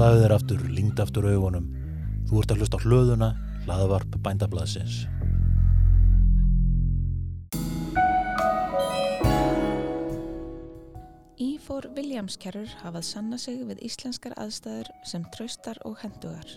Slaðu 0.00 0.20
þér 0.22 0.32
aftur, 0.32 0.60
lingd 0.72 1.00
aftur 1.02 1.26
augunum. 1.28 1.64
Þú 2.24 2.38
ert 2.40 2.52
að 2.54 2.62
hlusta 2.62 2.78
á 2.80 2.84
hlöðuna, 2.86 3.26
hlaðavarp 3.66 4.14
bændablaðsins. 4.24 4.94
Ífór 11.36 11.90
Viljámskerrur 11.98 12.72
hafað 12.80 13.06
sanna 13.10 13.36
sig 13.44 13.60
við 13.68 13.84
íslenskar 13.90 14.38
aðstæður 14.40 14.88
sem 15.12 15.28
traustar 15.36 15.82
og 15.84 16.00
hendugar. 16.00 16.48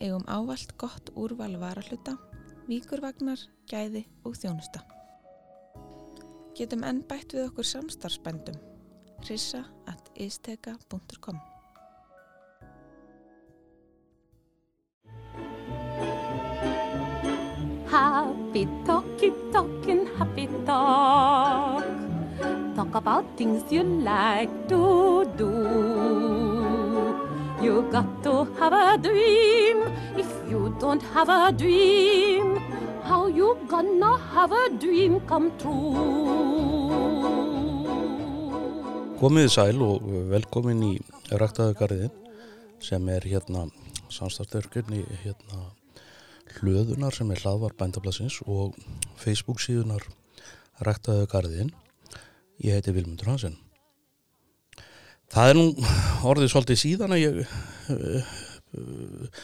Eigum 0.00 0.24
ávalt 0.24 0.72
gott 0.80 1.12
úrval 1.20 1.52
varahluta, 1.60 2.16
víkurvagnar, 2.64 3.44
gæði 3.68 4.06
og 4.24 4.40
þjónusta. 4.40 4.86
Getum 6.56 6.88
enn 6.88 7.04
bætt 7.04 7.36
við 7.36 7.50
okkur 7.50 7.72
samstarfsbændum. 7.76 8.56
rissa 9.28 9.66
at 9.84 10.08
isteka.com 10.16 11.49
Happy 18.60 18.84
talk, 18.84 19.04
keep 19.16 19.36
talking 19.52 20.04
happy 20.18 20.46
talk. 20.66 21.80
Talk 22.76 22.94
about 22.94 23.24
things 23.38 23.64
you 23.72 23.82
like 23.82 24.52
to 24.68 25.24
do. 25.38 25.48
You 27.64 27.88
got 27.90 28.22
to 28.24 28.44
have 28.60 28.74
a 28.74 28.98
dream. 28.98 29.80
If 30.12 30.28
you 30.50 30.76
don't 30.78 31.00
have 31.16 31.30
a 31.30 31.50
dream, 31.56 32.60
how 33.02 33.28
you 33.28 33.56
gonna 33.66 34.18
have 34.36 34.52
a 34.52 34.68
dream 34.76 35.20
come 35.24 35.50
true? 35.56 35.96
Komiði 39.24 39.56
sæl 39.56 39.80
og 39.88 40.04
velkomin 40.36 40.84
í 40.84 40.94
Ræktaðugarðin 41.32 42.12
sem 42.84 43.08
er 43.08 43.24
hérna 43.24 43.70
samstartörkjörn 44.12 45.00
í 45.00 45.06
hérna 45.24 45.79
hlöðunar 46.58 47.14
sem 47.14 47.30
er 47.32 47.40
hlaðvar 47.44 47.76
bændablasins 47.78 48.40
og 48.46 48.76
Facebook 49.20 49.62
síðunar 49.62 50.04
Ræktaðugarðin. 50.80 51.72
Ég 52.64 52.78
heiti 52.78 52.94
Vilmundur 52.96 53.28
Hansen. 53.30 53.56
Það 55.30 55.50
er 55.50 55.58
nú 55.58 55.66
orðið 56.26 56.52
svolítið 56.52 56.80
síðan 56.80 57.14
að 57.14 57.22
ég 57.22 57.36
uh, 57.42 58.30
uh, 58.80 59.42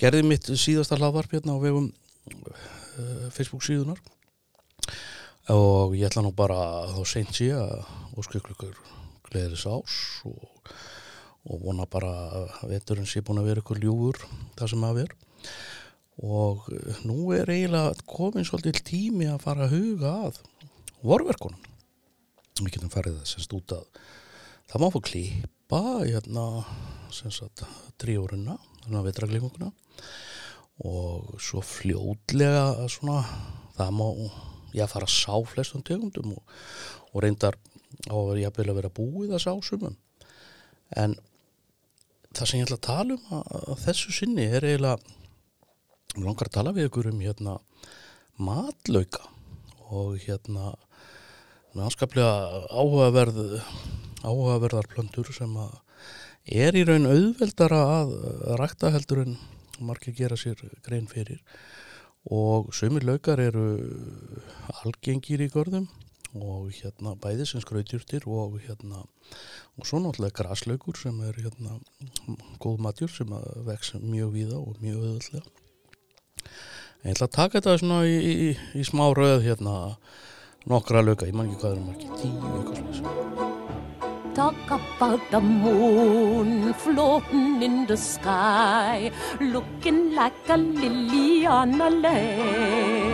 gerði 0.00 0.22
mitt 0.30 0.48
síðasta 0.48 0.96
hlaðvarp 0.96 1.34
hérna 1.34 1.58
á 1.58 1.62
vegum 1.62 1.90
uh, 1.90 3.26
Facebook 3.34 3.66
síðunar 3.66 4.00
og 5.50 5.96
ég 5.98 6.06
ætla 6.06 6.22
nú 6.24 6.30
bara 6.36 6.86
þá 6.94 7.02
seint 7.10 7.34
síðan 7.36 7.66
að 7.66 8.20
óskil 8.22 8.40
ykkur 8.40 8.78
gleðis 9.28 9.66
ás 9.66 9.96
og, 10.28 10.72
og 11.50 11.64
vona 11.66 11.86
bara 11.90 12.12
að 12.40 12.70
veturinn 12.70 13.08
sé 13.08 13.22
búin 13.24 13.42
að 13.42 13.50
vera 13.50 13.64
ykkur 13.64 13.82
ljúfur 13.82 14.22
það 14.58 14.72
sem 14.72 14.86
að 14.86 15.02
vera 15.02 15.18
og 16.20 16.68
eh, 16.74 17.02
nú 17.08 17.32
er 17.36 17.50
eiginlega 17.50 18.06
komin 18.08 18.46
svolítið 18.46 18.82
tími 18.86 19.28
að 19.30 19.44
fara 19.44 19.66
að 19.66 19.76
huga 19.76 20.14
að 20.28 20.40
vorverkunum. 21.00 21.68
Við 22.60 22.74
getum 22.74 22.92
farið 22.92 23.20
það 23.20 23.30
semst 23.30 23.54
út 23.56 23.76
að 23.76 23.86
það 24.70 24.82
má 24.82 24.88
fá 24.92 25.00
klípa 25.08 25.82
hérna 26.02 26.44
semst 27.14 27.64
að 27.64 27.78
tríórunna 28.00 28.58
þannig 28.82 29.00
að 29.00 29.08
vetraglinguna 29.08 29.70
og 30.90 31.40
svo 31.42 31.62
fljótlega 31.64 32.88
svona 32.92 33.22
það 33.76 33.96
má 33.96 34.06
já 34.76 34.86
fara 34.88 35.08
að 35.08 35.16
sá 35.16 35.34
flestum 35.50 35.82
tegundum 35.84 36.36
og, 36.36 36.54
og 37.12 37.24
reyndar 37.24 37.56
á 38.06 38.14
að 38.14 38.28
vera 38.30 38.44
jafnvel 38.44 38.68
að 38.70 38.78
vera 38.78 38.92
búið 39.00 39.34
að 39.34 39.44
sá 39.44 39.52
sumum. 39.66 39.96
En 40.96 41.16
það 42.36 42.44
sem 42.44 42.60
ég 42.60 42.68
ætla 42.68 42.78
að 42.78 42.86
tala 42.86 43.16
um 43.16 43.32
að, 43.40 43.56
að 43.72 43.82
þessu 43.86 44.14
sinni 44.14 44.46
er 44.46 44.66
eiginlega 44.66 45.16
ég 46.16 46.24
langar 46.24 46.48
að 46.48 46.56
tala 46.56 46.72
við 46.74 46.88
ykkur 46.88 47.10
um 47.12 47.20
hérna 47.22 47.58
matlauka 48.40 49.22
og 49.90 50.16
hérna 50.22 50.72
náskaplega 51.76 52.66
áhugaverð 52.72 53.38
áhugaverðar 54.24 54.88
plöndur 54.90 55.30
sem 55.32 55.54
er 56.50 56.74
í 56.74 56.82
raun 56.88 57.06
auðveldara 57.06 57.80
að 58.00 58.14
rækta 58.58 58.90
heldur 58.90 59.22
en 59.22 59.38
margir 59.78 60.16
gera 60.16 60.36
sér 60.36 60.58
grein 60.84 61.06
fyrir. 61.08 61.40
Og 62.26 62.74
sömur 62.76 63.06
laukar 63.06 63.40
eru 63.40 63.64
algengir 64.82 65.40
í 65.40 65.48
görðum 65.52 65.88
og 66.36 66.68
hérna 66.74 67.14
bæði 67.22 67.46
sem 67.48 67.62
skrautjurtir 67.62 68.26
og 68.28 68.58
hérna 68.66 69.06
og 69.78 69.86
svo 69.86 70.02
náttúrulega 70.02 70.42
graslaukur 70.42 70.98
sem 70.98 71.16
er 71.26 71.38
hérna 71.38 71.78
góð 72.62 72.82
matjur 72.84 73.10
sem 73.10 73.32
vex 73.66 73.94
mjög 74.02 74.36
víða 74.36 74.60
og 74.60 74.78
mjög 74.82 75.00
öðvöldlega 75.00 75.59
ég 77.04 77.14
ætla 77.14 77.26
að 77.30 77.36
taka 77.36 77.58
þetta 77.58 77.78
svona 77.80 78.02
í, 78.08 78.16
í, 78.18 78.50
í 78.76 78.82
smá 78.84 79.06
röð 79.16 79.46
hérna 79.46 79.76
nokkra 80.68 81.00
lauka, 81.04 81.28
ég 81.28 81.36
man 81.36 81.48
ekki 81.48 81.62
hvað 81.62 81.72
er 81.72 81.80
um 81.80 81.92
ekki 81.94 82.08
tíu 82.20 82.54
eitthvað 82.58 83.00
svona 83.00 83.48
Talk 84.32 84.70
about 84.70 85.20
the 85.32 85.40
moon 85.40 86.72
floating 86.74 87.62
in 87.62 87.84
the 87.86 87.96
sky, 87.96 89.10
looking 89.40 90.14
like 90.14 90.48
a 90.48 90.56
lily 90.56 91.44
on 91.46 91.80
a 91.80 91.90
lake. 91.90 93.10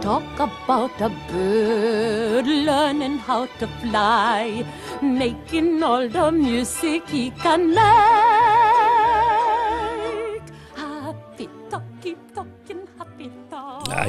Talk 0.00 0.40
about 0.40 0.98
a 1.02 1.10
bird 1.30 2.46
learning 2.46 3.18
how 3.18 3.44
to 3.58 3.66
fly, 3.66 4.64
making 5.02 5.82
all 5.82 6.08
the 6.08 6.32
music 6.32 7.06
he 7.08 7.30
can 7.30 7.74
make. 7.74 8.67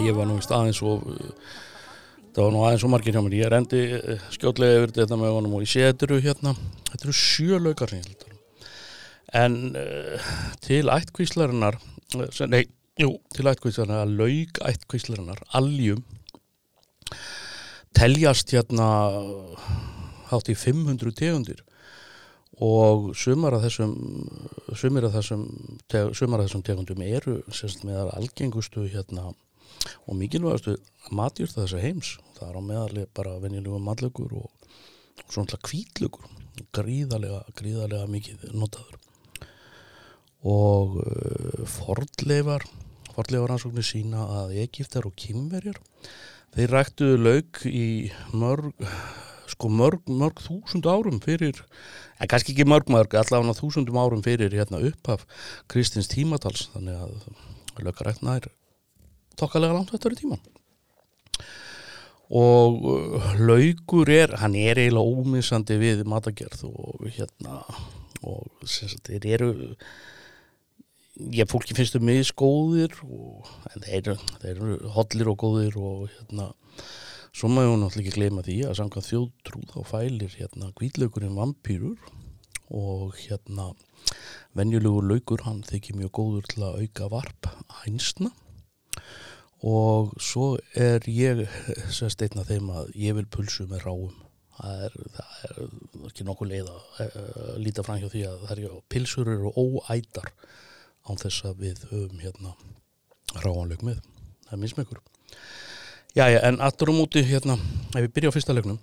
Ég 0.03 0.15
var 0.17 0.29
nú 0.29 0.37
vist 0.39 0.53
aðeins 0.53 0.81
og 0.85 1.05
það 2.35 2.43
var 2.43 2.53
nú 2.53 2.63
aðeins 2.65 2.85
og 2.85 2.91
margir 2.93 3.15
hjá 3.15 3.23
mér 3.25 3.37
ég 3.39 3.51
rendi 3.51 3.83
eh, 3.97 4.25
skjótlega 4.35 4.79
yfir 4.79 4.95
þetta 4.99 5.19
með 5.19 5.35
honum 5.35 5.55
og 5.57 5.63
ég 5.65 5.71
sé 5.71 5.85
þetta 5.87 6.07
eru 6.07 6.19
hérna 6.23 6.55
þetta 6.91 7.07
eru 7.07 7.15
sjö 7.19 7.59
tala 7.79 7.99
um. 7.99 8.35
en 9.41 9.57
uh, 9.77 10.29
til 10.65 10.83
ættkvíslarinnar 10.93 11.79
eh, 12.15 12.45
nei, 12.51 12.63
jú, 13.01 13.15
til 13.35 13.49
ættkvíslarinnar 13.51 14.13
lauk 14.13 14.61
ættkvíslarinnar, 14.69 15.41
aljum 15.57 16.03
teljast 17.97 18.53
hérna 18.53 18.87
hátt 20.29 20.53
í 20.53 20.55
500 20.55 21.17
tegundir 21.17 21.65
og 22.59 23.13
sumar 23.15 23.55
af 23.55 23.63
þessum 23.65 23.93
sumir 24.77 25.07
af 25.07 25.15
þessum, 25.15 25.45
teg, 25.89 26.11
sumar 26.13 26.41
af 26.41 26.49
þessum 26.49 26.65
tegundum 26.67 27.03
eru 27.05 27.39
semst 27.55 27.85
með 27.87 28.11
algengustu 28.17 28.85
hérna 28.91 29.31
og 30.07 30.17
mikilvægastu 30.19 30.75
matjur 31.15 31.51
þessa 31.53 31.81
heims 31.83 32.17
það 32.37 32.49
er 32.49 32.59
á 32.59 32.61
meðalið 32.71 33.07
bara 33.15 33.37
venjulegu 33.43 33.79
matlögur 33.83 34.35
og, 34.41 34.49
og 35.23 35.31
svona 35.33 35.59
kvítlögur 35.65 36.27
gríðarlega, 36.75 37.43
gríðarlega 37.57 38.09
mikið 38.11 38.49
notaður. 38.57 38.97
Og 40.49 40.99
uh, 41.03 41.63
fordleifar 41.67 42.63
fordleifar 43.13 43.55
ansóknir 43.55 43.87
sína 43.87 44.25
að 44.39 44.53
Egiptar 44.63 45.07
og 45.09 45.15
Kimverjar 45.19 45.79
þeir 46.55 46.75
ræktuðu 46.75 47.17
lauk 47.19 47.63
í 47.67 47.87
mörg 48.31 48.71
sko 49.49 49.67
mörg, 49.73 50.05
mörg 50.07 50.39
þúsund 50.45 50.85
árum 50.87 51.17
fyrir 51.23 51.57
en 52.21 52.29
kannski 52.29 52.53
ekki 52.53 52.67
mörg 52.69 52.87
mörg 52.93 53.17
allavega 53.17 53.57
þúsundum 53.57 53.99
árum 53.99 54.23
fyrir 54.23 54.53
hérna 54.55 54.79
upphaf 54.91 55.25
Kristins 55.71 56.07
tímatals. 56.11 56.69
Þannig 56.75 57.01
að 57.01 57.83
laukarækna 57.83 58.37
er 58.39 58.49
tokkalega 59.39 59.77
langt 59.77 59.93
þetta 59.95 60.13
í 60.15 60.21
tíman 60.23 60.43
og 62.29 62.85
uh, 62.85 63.31
laukur 63.41 64.11
er 64.13 64.35
hann 64.37 64.55
er 64.59 64.77
eiginlega 64.77 65.17
ómissandi 65.23 65.79
við 65.81 66.05
matagerð 66.09 66.67
og 66.69 67.07
hérna 67.15 67.63
og 68.21 68.45
þeir 68.67 69.25
eru 69.33 69.51
ég 71.33 71.49
fólki 71.49 71.75
finnst 71.75 71.95
þau 71.97 72.05
misgóðir 72.05 72.93
og, 73.03 73.47
en 73.73 73.83
þeir, 73.83 74.13
þeir 74.43 74.51
eru 74.53 74.91
hollir 74.95 75.31
og 75.31 75.39
góðir 75.41 75.79
og 75.81 76.03
hérna 76.13 76.51
svo 77.35 77.49
maður 77.51 77.79
náttúrulega 77.81 78.05
ekki 78.05 78.15
gleyma 78.17 78.45
því 78.45 78.57
að 78.67 78.77
samkvæmt 78.79 79.09
þjóðtrúð 79.09 79.73
þá 79.73 79.79
fælir 79.89 80.37
hérna 80.37 80.71
kvítlaukurinn 80.77 81.37
vampýrur 81.37 82.13
og 82.69 83.17
hérna 83.23 83.71
venjulegur 84.57 85.07
laukur 85.09 85.43
hann 85.47 85.63
þykir 85.65 85.97
mjög 85.97 86.13
góður 86.19 86.47
til 86.51 86.63
að 86.67 86.79
auka 86.83 87.09
varp 87.11 87.49
hænsna 87.81 88.31
og 89.65 90.13
svo 90.23 90.53
er 90.75 91.03
ég 91.09 91.43
sérst 91.91 92.21
einn 92.23 92.39
af 92.39 92.47
þeim 92.47 92.71
að 92.71 92.91
ég 92.95 93.17
vil 93.17 93.27
pulsu 93.27 93.67
með 93.67 93.85
ráum. 93.87 94.17
Það 94.59 94.83
er, 94.85 94.95
það 95.15 95.35
er 95.47 95.59
ekki 96.09 96.25
nokkuð 96.27 96.49
leið 96.51 96.71
að 96.71 97.03
uh, 97.05 97.53
líta 97.63 97.83
fram 97.87 97.99
hjá 98.01 98.09
því 98.11 98.25
að 98.27 98.41
það 98.47 98.63
er 98.63 98.81
pilsur 98.91 99.31
eru 99.31 99.53
óætar 99.55 100.33
án 101.07 101.19
þess 101.19 101.45
að 101.47 101.63
við 101.63 101.85
höfum 101.91 102.19
hérna 102.23 102.55
ráanleik 103.39 103.85
með. 103.87 104.01
Það 104.49 104.57
er 104.57 104.63
mismekkur 104.63 105.03
Jæja, 106.17 106.39
en 106.47 106.57
aftur 106.65 106.89
á 106.89 106.93
móti 106.97 107.21
hérna, 107.21 107.53
ef 107.93 108.01
við 108.01 108.13
byrja 108.15 108.31
á 108.33 108.35
fyrsta 108.35 108.53
leiknum 108.57 108.79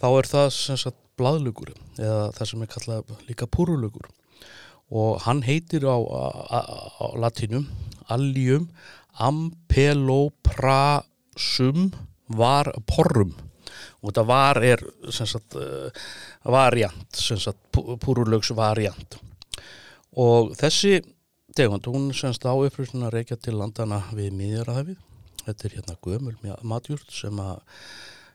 þá 0.00 0.06
er 0.08 0.28
það 0.30 0.46
sem 0.56 0.78
sagt 0.80 1.00
blaðlugur 1.20 1.74
eða 2.00 2.30
það 2.34 2.48
sem 2.50 2.62
er 2.64 2.70
kallað 2.72 3.10
líka 3.28 3.48
púrulugur 3.52 4.08
og 4.88 5.20
hann 5.26 5.42
heitir 5.44 5.84
á, 5.84 5.96
á, 5.96 6.58
á 7.04 7.06
latinum 7.20 7.68
allium 8.08 8.70
ampeloprasum 9.22 11.92
var 12.34 12.72
porrum. 12.88 13.34
Og 14.02 14.10
þetta 14.10 14.24
var 14.28 14.64
er 14.64 14.80
sagt 15.12 15.54
uh, 15.56 15.90
variant 16.44 17.30
púrulögs 18.02 18.50
variant. 18.56 19.16
Og 20.20 20.54
þessi 20.58 21.02
tegund, 21.56 21.86
hún 21.86 22.12
semst 22.14 22.44
á 22.46 22.54
upprýstin 22.54 23.06
að 23.06 23.14
reykja 23.18 23.36
til 23.40 23.58
landana 23.58 24.02
við 24.14 24.32
miðjaraðafið 24.38 24.98
þetta 25.44 25.68
er 25.68 25.76
hérna 25.78 25.96
gömul 26.04 26.34
matjúrt 26.64 27.12
sem 27.12 27.40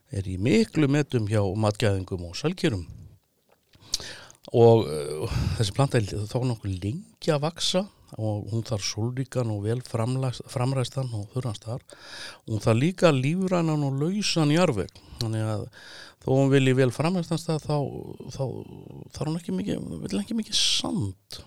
er 0.10 0.30
í 0.30 0.38
miklu 0.42 0.90
metum 0.92 1.28
hjá 1.30 1.42
matgæðingum 1.58 2.28
og 2.30 2.38
salgjörum 2.38 2.86
og 4.56 4.88
uh, 4.88 5.40
þessi 5.60 5.76
planta 5.78 6.00
er 6.00 6.10
þá 6.10 6.38
nokkuð 6.48 6.76
lengi 6.84 7.34
að 7.34 7.44
vaksa 7.46 7.86
og 8.18 8.48
hún 8.50 8.64
þarf 8.66 8.86
sólríkan 8.88 9.52
og 9.54 9.68
vel 9.68 9.82
framræstan 9.86 11.12
og 11.14 11.28
þurranstar 11.36 11.84
og 11.84 12.54
hún 12.56 12.64
þarf 12.64 12.80
líka 12.80 13.12
lífrænan 13.14 13.86
og 13.86 14.00
lausan 14.02 14.54
jarveg 14.56 14.90
þannig 15.20 15.46
að 15.46 15.68
þó 16.24 16.32
hún 16.34 16.52
vilji 16.54 16.76
vel 16.80 16.92
framræstan 16.94 17.42
stað 17.42 17.68
þá, 17.68 17.78
þá 18.34 18.44
þarf 19.16 19.30
hún 19.30 19.40
ekki 19.40 19.56
mikið, 19.56 19.86
vil 20.04 20.20
ekki 20.22 20.38
mikið 20.40 20.58
sand. 20.60 21.40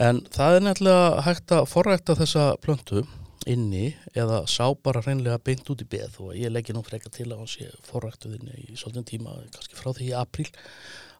En 0.00 0.22
það 0.30 0.56
er 0.56 0.66
nefnilega 0.66 1.24
hægt 1.26 1.54
að 1.56 1.66
forrækta 1.70 2.16
þessa 2.18 2.44
plöntu 2.62 3.02
inni 3.50 3.90
eða 4.14 4.44
sá 4.50 4.68
bara 4.84 5.02
reynlega 5.02 5.40
beint 5.42 5.68
út 5.72 5.82
í 5.82 5.88
beð. 5.88 6.18
Og 6.22 6.34
ég 6.38 6.52
leggir 6.52 6.76
nú 6.76 6.84
freka 6.86 7.10
til 7.12 7.30
að 7.30 7.42
hann 7.42 7.50
sé 7.50 7.70
forræktuðinni 7.88 8.66
í 8.68 8.78
svolítinn 8.78 9.08
tíma 9.08 9.34
kannski 9.50 9.78
frá 9.78 9.90
því 9.96 10.12
í 10.12 10.18
april 10.20 10.46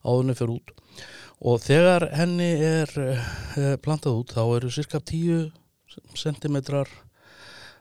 áðunni 0.05 0.37
fyrir 0.39 0.57
út. 0.59 0.73
Og 1.41 1.61
þegar 1.65 2.09
henni 2.17 2.51
er 2.65 2.91
uh, 3.01 3.77
plantað 3.81 4.19
út 4.21 4.35
þá 4.37 4.43
eru 4.59 4.73
cirka 4.73 5.01
10 5.01 5.49
cm 6.17 6.59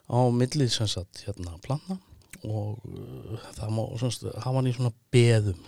á 0.09 0.19
millið 0.33 0.71
sem 0.73 0.89
sagt 0.89 1.25
hérna 1.25 1.57
plantna. 1.65 1.99
Og 2.47 2.79
uh, 2.87 3.49
það 3.57 3.75
má 3.75 3.83
semst, 3.99 4.23
hafa 4.31 4.55
hann 4.55 4.71
í 4.71 4.75
svona 4.77 4.93
beðum. 5.11 5.59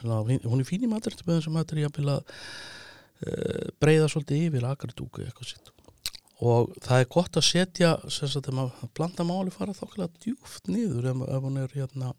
Hún 0.45 0.61
er 0.61 0.67
fín 0.67 0.87
í 0.87 0.91
maturbeðum 0.91 1.43
sem 1.45 1.59
hættir 1.59 1.83
í 1.83 1.85
að 1.87 1.95
bila 1.99 2.17
uh, 2.21 3.67
breyða 3.83 4.09
svolítið 4.11 4.47
yfir 4.47 4.67
agardúku 4.71 5.25
eitthvað 5.25 5.53
sitt. 5.53 5.75
Og 6.41 6.71
það 6.81 7.03
er 7.03 7.11
gott 7.13 7.37
að 7.37 7.45
setja 7.45 7.91
sem 8.07 8.25
sagt 8.25 8.47
þegar 8.47 8.57
maður 8.57 8.93
planta 8.97 9.25
máli 9.27 9.53
fara 9.53 9.75
þokkala 9.77 10.09
djúft 10.23 10.71
niður 10.71 11.11
ef, 11.11 11.25
ef 11.27 11.43
hún 11.45 11.59
er 11.61 11.75
hérna 11.75 12.15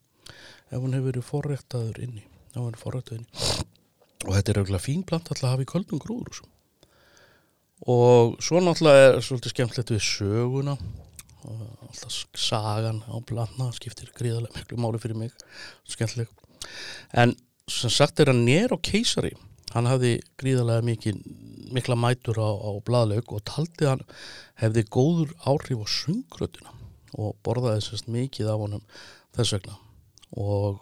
ef 0.70 0.78
hún 0.78 0.94
hefur 0.94 1.10
verið 1.10 1.26
forræktaður 1.26 2.00
inni 2.06 2.22
ef 2.22 2.60
hún 2.60 2.72
er 2.72 2.80
forræktaður 2.80 3.24
inni 3.24 3.51
og 4.26 4.34
þetta 4.36 4.52
er 4.52 4.60
auðvitað 4.62 4.84
fín 4.86 5.06
plant 5.06 5.30
alltaf 5.30 5.46
að 5.46 5.54
hafa 5.54 5.66
í 5.66 5.70
köldum 5.72 6.02
grúður 6.02 6.42
og 7.82 8.36
svo. 8.38 8.60
Náttúrulega 8.62 9.16
er 9.16 9.24
svolítið 9.26 9.54
skemmtilegt 9.56 9.90
við 9.90 10.04
söguna. 10.06 10.76
Og 11.42 11.62
alltaf 11.88 12.18
sagan 12.38 13.00
á 13.10 13.18
plantna 13.26 13.72
skiptir 13.74 14.12
gríðarlega 14.14 14.60
miklu 14.60 14.78
máli 14.78 15.00
fyrir 15.02 15.18
mig. 15.18 15.32
Skemmtileg 15.90 16.30
en 17.18 17.34
sem 17.70 17.90
sagt 17.90 18.20
er 18.22 18.30
að 18.30 18.44
nér 18.46 18.74
á 18.74 18.78
keisari 18.78 19.32
hann 19.72 19.88
hafði 19.88 20.18
gríðarlega 20.38 20.84
mikil, 20.84 21.16
mikla 21.72 21.96
mætur 21.98 22.38
á, 22.38 22.50
á 22.52 22.70
bladlaug 22.84 23.32
og 23.32 23.42
taldi 23.48 23.88
hann 23.88 24.04
hefði 24.60 24.84
góður 24.92 25.32
áhrif 25.48 25.82
á 25.82 25.86
sungrötuna 25.88 26.74
og 27.18 27.34
borðaði 27.44 27.82
sérst 27.86 28.08
mikið 28.12 28.52
af 28.52 28.62
honum 28.62 28.84
þess 29.34 29.56
vegna. 29.56 29.78
Og 30.38 30.78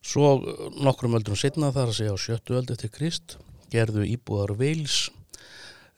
Svo 0.00 0.38
nokkrum 0.80 1.14
öldrum 1.18 1.36
setna 1.36 1.72
þar 1.74 1.90
að 1.90 1.98
segja 1.98 2.16
á 2.16 2.18
sjöttu 2.18 2.56
öld 2.56 2.70
eftir 2.72 2.92
Krist 2.92 3.36
gerðu 3.70 4.06
íbúðar 4.08 4.54
veils 4.58 5.10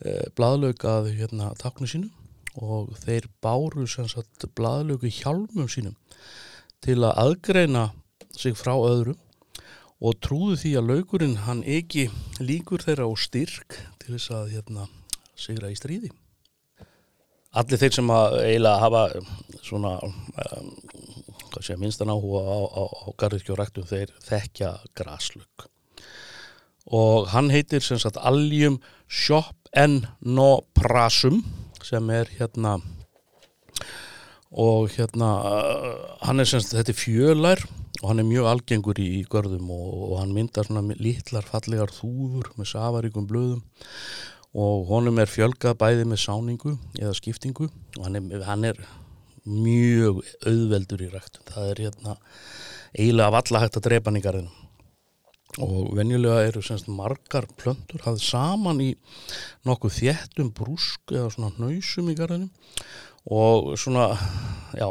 eh, 0.02 0.26
bladlaug 0.36 0.82
að 0.84 1.12
hérna, 1.16 1.52
taknu 1.60 1.86
sínu 1.86 2.10
og 2.58 2.90
þeir 3.00 3.30
báru 3.40 3.86
sagt, 3.88 4.48
bladlaugu 4.58 5.08
hjálmum 5.08 5.70
sínum 5.70 5.94
til 6.82 6.98
að 7.00 7.14
aðgreina 7.22 7.84
sig 8.34 8.56
frá 8.58 8.74
öðrum 8.74 9.20
og 10.02 10.18
trúðu 10.18 10.58
því 10.58 10.72
að 10.78 10.88
laugurinn 10.90 11.38
hann 11.46 11.62
ekki 11.62 12.08
líkur 12.42 12.82
þeirra 12.82 13.06
á 13.06 13.12
styrk 13.14 13.78
til 14.02 14.16
þess 14.16 14.34
að 14.34 14.50
hérna, 14.56 14.88
sigra 15.38 15.70
í 15.70 15.78
stríði. 15.78 16.10
Allir 17.54 17.78
þeir 17.78 17.94
sem 17.94 18.10
að 18.10 18.38
eiginlega 18.40 18.82
hafa 18.82 19.02
svona 19.62 19.92
um, 20.02 20.72
sé, 21.60 21.76
minnstan 21.76 22.12
áhuga 22.12 22.40
á, 22.48 22.60
á, 22.64 22.84
á 22.88 23.12
garðirkjóræktum 23.20 23.84
þeir 23.90 24.08
þekkja 24.24 24.70
graslug 24.96 25.68
og 26.86 27.26
hann 27.30 27.50
heitir 27.52 27.80
sem 27.84 27.98
sagt 28.00 28.16
Allium 28.18 28.80
Schopennoprasum 29.06 31.44
sem 31.82 32.10
er 32.10 32.26
hérna 32.38 32.80
og 34.52 34.90
hérna 34.92 35.40
hann 36.26 36.40
er 36.40 36.44
sem 36.48 36.60
sagt, 36.60 36.74
þetta 36.76 36.92
er 36.92 36.96
fjölær 36.98 37.60
og 38.02 38.08
hann 38.10 38.20
er 38.20 38.26
mjög 38.28 38.46
algengur 38.50 38.98
í, 39.00 39.20
í 39.20 39.22
görðum 39.30 39.70
og, 39.72 40.10
og 40.10 40.18
hann 40.20 40.34
myndar 40.34 40.64
svona 40.66 40.94
lítlar 40.98 41.44
fallegar 41.46 41.90
þúfur 41.94 42.46
með 42.58 42.66
safaríkum 42.74 43.28
blöðum 43.30 43.62
og 44.52 44.86
honum 44.90 45.18
er 45.22 45.28
fjölgað 45.32 45.80
bæði 45.80 46.04
með 46.10 46.18
sáningu 46.26 46.72
eða 46.98 47.14
skiptingu 47.16 47.66
og 47.70 48.02
hann 48.04 48.16
er, 48.18 48.22
hann 48.44 48.64
er 48.68 48.76
mjög 49.48 50.22
auðveldur 50.46 51.06
í 51.06 51.12
ræktum 51.12 51.46
það 51.50 51.70
er 51.70 51.84
hérna 51.86 52.16
eiginlega 52.92 53.30
af 53.30 53.38
alla 53.40 53.62
hægt 53.64 53.78
að 53.80 53.86
drepa 53.88 54.10
hann 54.10 54.20
í 54.20 54.24
garðinu 54.24 54.58
og 55.60 55.92
venjulega 55.98 56.46
eru 56.48 56.62
semst 56.64 56.88
margar 56.88 57.44
plöndur 57.60 58.04
hafði 58.06 58.24
saman 58.24 58.80
í 58.80 58.90
nokkuð 59.68 59.98
þéttum 59.98 60.52
brúsk 60.56 61.12
eða 61.12 61.32
svona 61.34 61.52
hnausum 61.58 62.08
í 62.08 62.16
garðinu 62.16 62.48
og 63.28 63.74
svona 63.80 64.12
já 64.78 64.88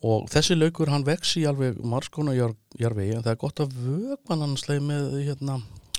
og 0.00 0.30
þessi 0.32 0.56
laukur 0.56 0.90
hann 0.92 1.04
vex 1.04 1.34
í 1.36 1.44
alveg 1.48 1.80
marskóna 1.84 2.32
jarvegi 2.32 3.16
en 3.16 3.24
það 3.24 3.34
er 3.34 3.42
gott 3.42 3.60
að 3.60 3.76
vögman 3.84 4.44
hann 4.46 4.56
sleið 4.60 4.86
með, 4.86 5.18
hérna, 5.26 5.58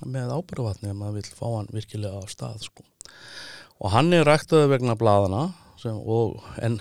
með 0.10 0.34
ábyrgavatni 0.40 0.90
ef 0.90 0.98
maður 0.98 1.20
vil 1.20 1.38
fá 1.38 1.46
hann 1.60 1.70
virkilega 1.76 2.18
á 2.18 2.26
stað 2.32 2.66
sko. 2.66 2.86
og 3.78 3.94
hann 3.94 4.10
er 4.18 4.26
ræktaði 4.26 4.72
vegna 4.74 4.98
bladana 4.98 5.52
sem, 5.82 5.98
og, 5.98 6.42
en 6.62 6.80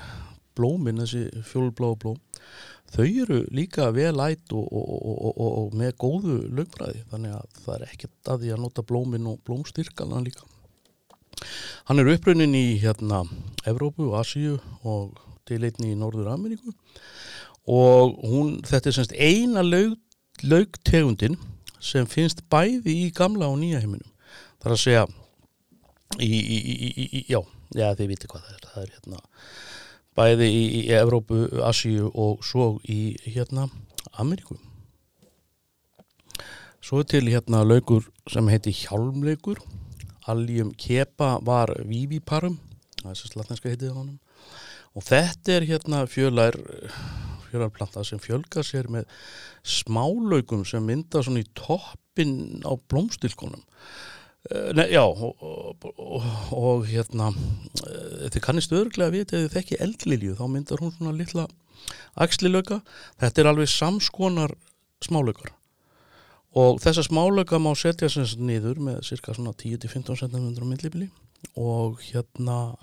blómin, 0.58 1.02
þessi 1.02 1.44
fjólblá 1.46 1.94
blóm 2.00 2.18
þau 2.90 3.06
eru 3.06 3.40
líka 3.54 3.90
vel 3.94 4.18
ætt 4.24 4.52
og, 4.56 4.66
og, 4.66 4.88
og, 5.30 5.50
og 5.62 5.74
með 5.78 5.92
góðu 6.00 6.38
lögfræði 6.58 7.04
þannig 7.12 7.36
að 7.36 7.60
það 7.60 7.74
er 7.76 7.84
ekkert 7.86 8.32
að 8.32 8.44
því 8.44 8.54
að 8.54 8.62
nota 8.64 8.86
blómin 8.86 9.28
og 9.30 9.38
blómstyrkana 9.46 10.22
líka. 10.24 10.46
Hann 11.88 12.02
er 12.02 12.10
uppröndin 12.12 12.56
í 12.58 12.80
hérna 12.82 13.22
Evrópu 13.70 14.10
og 14.10 14.18
Asíu 14.20 14.58
og 14.82 15.20
til 15.48 15.62
einni 15.66 15.94
í 15.94 15.98
Norður 15.98 16.32
Ameríku 16.34 16.74
og 17.70 18.18
hún, 18.26 18.58
þetta 18.66 18.90
er 18.90 18.96
semst 18.96 19.14
eina 19.14 19.62
lög, 19.62 19.94
lögtegundin 20.42 21.38
sem 21.80 22.08
finnst 22.10 22.42
bæði 22.52 22.96
í 23.06 23.10
gamla 23.14 23.48
og 23.48 23.60
nýja 23.60 23.80
heiminum. 23.84 24.08
Þar 24.60 24.74
að 24.74 24.82
segja 24.82 25.04
í, 26.18 26.28
í, 26.28 26.58
í, 26.90 27.24
já, 27.30 27.38
já 27.76 27.92
þið 27.96 28.10
viti 28.10 28.28
hvað 28.28 28.48
það 28.48 28.56
er. 28.56 28.66
Það 28.70 28.82
er 28.82 28.94
hérna 28.96 29.22
bæði 30.18 30.48
í, 30.50 30.64
í 30.80 30.82
Evrópu, 30.96 31.44
Asíu 31.66 32.10
og 32.14 32.44
svo 32.46 32.72
í 32.88 33.16
hérna 33.24 33.68
Ameríku. 34.18 34.56
Svo 36.80 37.02
til 37.04 37.28
hérna 37.28 37.62
laugur 37.66 38.08
sem 38.30 38.48
heiti 38.50 38.72
Hjálmleikur. 38.74 39.60
Alljum 40.30 40.72
Kepa 40.78 41.38
var 41.44 41.72
Vívíparum 41.86 42.58
það 43.00 43.12
er 43.12 43.18
svo 43.18 43.30
slatnænska 43.30 43.72
heitið 43.72 43.96
honum. 43.96 44.18
Og 44.96 45.06
þetta 45.06 45.56
er 45.56 45.66
hérna 45.68 46.04
fjölær 46.10 46.56
fjölarplanta 47.50 48.04
sem 48.06 48.20
fjölga 48.22 48.62
sér 48.66 48.90
með 48.92 49.08
smálaugum 49.66 50.62
sem 50.68 50.84
mynda 50.86 51.22
svona 51.24 51.42
í 51.42 51.48
toppin 51.58 52.62
á 52.62 52.72
blómstilkonum 52.90 53.64
Eh, 53.64 54.09
nei, 54.48 54.86
já, 54.94 55.02
og, 55.04 55.36
og, 55.40 55.84
og 56.56 56.86
hérna, 56.88 57.28
eh, 57.84 58.28
þið 58.32 58.44
kannist 58.46 58.72
örglega 58.72 59.10
að 59.10 59.16
vita 59.18 59.36
ef 59.36 59.42
þið 59.44 59.56
þekki 59.56 59.80
eldlilju, 59.86 60.36
þá 60.38 60.44
myndar 60.48 60.80
hún 60.80 60.94
svona 60.96 61.16
litla 61.16 61.46
axlilöka. 62.20 62.80
Þetta 63.20 63.42
er 63.42 63.50
alveg 63.50 63.72
samskonar 63.72 64.54
smálökar 65.04 65.52
og 66.58 66.80
þessa 66.82 67.04
smálöka 67.06 67.60
má 67.62 67.70
setja 67.78 68.08
sem 68.10 68.26
nýður 68.42 68.80
með 68.82 69.04
cirka 69.06 69.36
svona 69.36 69.52
10-15 69.54 70.18
cm 70.18 70.48
millibili 70.66 71.06
og 71.54 72.00
hérna 72.02 72.74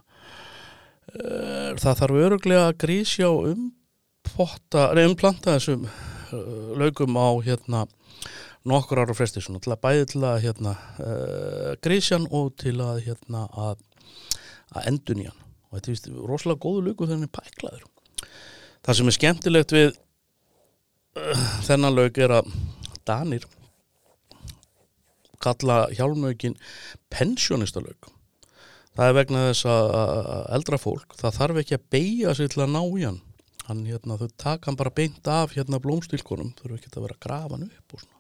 uh, 1.12 1.76
það 1.76 1.98
þarf 2.00 2.22
örglega 2.30 2.70
að 2.70 2.78
grísja 2.86 3.28
og 3.28 3.52
umplanta 3.52 5.58
þessum 5.58 5.84
lögum 6.80 7.20
á 7.20 7.28
hérna 7.44 7.84
nokkur 8.68 9.02
ára 9.02 9.16
fresti 9.18 9.44
svona 9.44 9.62
til 9.64 9.74
að 9.74 9.84
bæði 9.84 10.08
til 10.14 10.24
að 10.28 10.40
hérna 10.46 10.74
uh, 10.76 11.04
eh, 11.08 11.74
grísjan 11.84 12.28
og 12.36 12.54
til 12.62 12.78
að 12.84 13.04
hérna 13.08 13.46
að, 13.54 13.84
að 14.76 14.90
endun 14.92 15.24
í 15.24 15.30
hann. 15.30 15.46
Og 15.68 15.78
þetta 15.78 15.90
er 15.90 15.96
vist 15.96 16.10
rosalega 16.32 16.64
góðu 16.64 16.84
luku 16.88 17.08
þegar 17.08 17.18
hann 17.18 17.28
er 17.28 17.36
pæklaður. 17.38 17.88
Það 18.88 19.00
sem 19.00 19.12
er 19.12 19.18
skemmtilegt 19.18 19.76
við 19.76 19.88
uh, 19.94 21.48
þennan 21.68 21.98
lög 21.98 22.20
er 22.24 22.40
að 22.42 22.52
Danir 23.08 23.48
kalla 25.40 25.86
hjálmögin 25.96 26.58
pensjónistalauk 27.14 28.10
það 28.98 29.12
er 29.12 29.16
vegna 29.20 29.46
þess 29.52 29.70
að 29.70 30.52
eldra 30.58 30.80
fólk, 30.82 31.16
það 31.20 31.38
þarf 31.38 31.62
ekki 31.62 31.78
að 31.78 31.88
beigja 31.94 32.36
sig 32.38 32.52
til 32.54 32.64
að 32.66 32.74
ná 32.74 32.82
í 32.84 33.06
hann. 33.06 33.24
Hann 33.68 33.84
hérna, 33.86 34.18
þau 34.18 34.30
taka 34.40 34.70
hann 34.70 34.80
bara 34.80 34.94
beint 34.96 35.28
af 35.30 35.54
hérna 35.58 35.82
blómstilkonum, 35.84 36.54
þurfa 36.58 36.80
ekki 36.80 36.94
að 36.94 37.04
vera 37.04 37.18
að 37.18 37.26
grafa 37.26 37.58
hann 37.58 37.68
upp 37.68 37.98
og 37.98 38.02
svona 38.02 38.17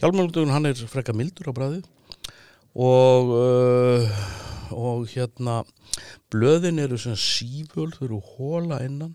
hjálmögin 0.00 0.52
hann 0.54 0.66
er 0.70 0.86
frekka 0.90 1.14
mildur 1.16 1.50
á 1.50 1.56
bræði 1.56 1.82
og 2.74 3.34
uh, 3.34 4.24
og 4.74 5.08
hérna 5.12 5.62
blöðin 6.32 6.80
eru 6.82 6.98
sem 6.98 7.16
síföl 7.18 7.92
þau 7.94 8.06
eru 8.08 8.20
hóla 8.34 8.80
innan. 8.84 9.14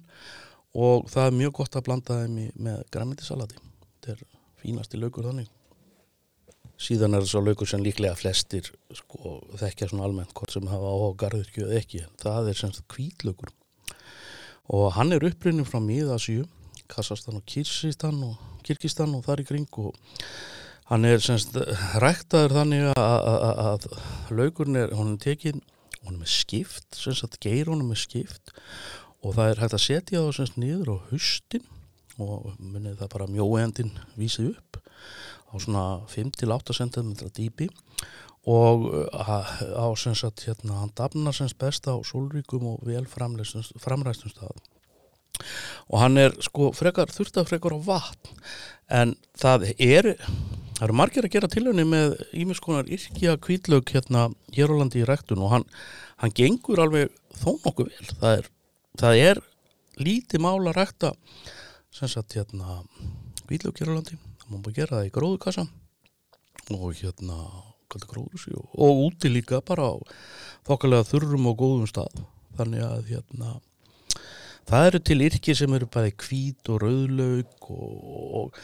Og 0.78 1.08
það 1.10 1.26
er 1.26 1.38
mjög 1.40 1.54
gott 1.58 1.76
að 1.76 1.86
blanda 1.88 2.20
þeim 2.22 2.36
í, 2.38 2.50
með 2.62 2.84
græmyndisalati 2.94 3.58
þetta 3.58 4.14
er 4.14 4.20
fínasti 4.62 5.00
laukur 5.00 5.26
þannig. 5.26 5.50
Síðan 6.80 7.18
er 7.18 7.24
það 7.24 7.32
svo 7.32 7.42
laukur 7.44 7.68
sem 7.68 7.82
líklega 7.84 8.16
flestir 8.16 8.70
sko, 8.96 9.40
þekkja 9.60 9.90
svona 9.90 10.06
almennt 10.08 10.32
hvort 10.38 10.54
sem 10.54 10.70
hafa 10.70 10.94
á 10.94 11.10
garðurkju 11.20 11.66
eða 11.66 11.82
ekki. 11.82 12.04
Það 12.22 12.52
er 12.52 12.62
semst 12.62 12.86
kvítlaukur 12.92 13.52
og 14.70 14.92
hann 14.94 15.12
er 15.12 15.26
upprinnin 15.26 15.66
frá 15.66 15.82
Míðasjú 15.82 16.46
Kassastan 16.90 17.40
og 17.40 17.46
Kirgistan 17.50 18.22
og 18.24 18.38
og 19.18 19.24
þar 19.26 19.42
í 19.42 19.46
kring 19.50 19.78
og 19.82 19.96
hann 20.90 21.06
er 21.06 21.22
semst 21.24 21.58
ræktaður 22.02 22.56
þannig 22.60 22.88
að, 22.92 23.04
að, 23.08 23.42
að, 23.50 23.60
að 23.66 24.38
laukurinn 24.40 24.80
er, 24.84 24.96
hún 24.98 25.14
er 25.16 25.22
tekin 25.24 25.62
hún 26.04 26.16
er 26.16 26.22
með 26.24 26.32
skipt, 26.34 26.88
semst 26.98 27.28
að 27.28 27.40
geir 27.44 27.70
hún 27.70 27.84
er 27.84 27.92
með 27.92 28.04
skipt 28.06 28.54
og 29.20 29.36
það 29.36 29.52
er 29.52 29.62
hægt 29.64 29.76
að 29.78 29.86
setja 29.86 30.24
það 30.24 30.36
semst 30.40 30.60
niður 30.62 30.94
á 30.96 30.98
hustin 31.12 31.68
og 32.20 32.54
munið 32.60 33.00
það 33.00 33.14
bara 33.14 33.30
mjóendin 33.32 33.94
vísið 34.20 34.54
upp 34.56 34.80
á 35.50 35.56
svona 35.58 35.84
5-8 36.12 36.76
cm 36.80 37.14
dýpi 37.36 37.70
og 38.50 38.88
á 39.14 39.88
sem 40.00 40.16
sagt 40.16 40.46
hérna 40.48 40.82
hann 40.82 40.94
dafnar 40.96 41.36
semst 41.36 41.60
best 41.60 41.88
á 41.92 41.96
sólríkum 42.08 42.66
og 42.74 42.84
vel 42.88 43.06
framræstum 43.08 44.32
stað. 44.32 44.58
Og 45.88 46.00
hann 46.02 46.18
er 46.20 46.36
sko 46.44 46.72
frekar 46.76 47.12
þurft 47.14 47.40
að 47.40 47.50
frekar 47.52 47.76
á 47.76 47.80
vatn 47.80 48.40
en 48.90 49.16
það 49.40 49.70
er 49.78 50.16
það 50.80 50.86
eru 50.88 50.96
margir 50.96 51.26
að 51.28 51.34
gera 51.34 51.50
tilhörni 51.52 51.84
með 51.88 52.14
ímiskonar 52.40 52.88
yrkja 52.96 53.36
kvíðlaug 53.44 53.92
hérna 53.92 54.30
hér 54.56 54.72
á 54.72 54.76
landi 54.80 55.02
í 55.02 55.08
rektun 55.08 55.44
og 55.44 55.52
hann, 55.52 55.66
hann 56.24 56.36
gengur 56.36 56.80
alveg 56.80 57.12
þó 57.42 57.52
nokkuð 57.66 57.92
vel. 57.92 58.08
Það 58.22 58.38
er, 58.38 58.50
það 59.02 59.24
er 59.26 59.44
lítið 60.00 60.46
mála 60.46 60.88
sem 61.92 62.08
sagt 62.08 62.38
hérna 62.38 62.80
kvíðlaug 63.44 63.76
hér 63.82 63.92
á 63.92 63.98
landi. 63.98 64.20
Það 64.40 64.54
má 64.54 64.64
bara 64.64 64.78
gera 64.80 64.96
það 64.96 65.10
í 65.10 65.16
gróðukassa 65.20 65.68
og 66.70 66.94
hérna 66.96 67.38
gróðusi, 67.90 68.54
og, 68.54 68.68
og 68.78 69.00
úti 69.08 69.32
líka 69.32 69.60
bara 69.66 69.90
á 69.90 69.96
þokkalega 70.70 71.08
þurrum 71.10 71.50
og 71.50 71.58
góðum 71.60 71.90
stað. 71.90 72.22
Þannig 72.60 72.86
að 72.86 73.10
hérna 73.10 73.56
það 74.70 74.88
eru 74.90 75.02
til 75.10 75.20
yrki 75.26 75.56
sem 75.58 75.74
eru 75.74 75.90
bæði 75.90 76.14
kvít 76.22 76.70
og 76.70 76.84
rauðlaug 76.84 77.70
og, 77.74 77.96
og, 78.40 78.60